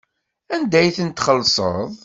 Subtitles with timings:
[0.55, 1.91] Anda ay tent-txellṣeḍ?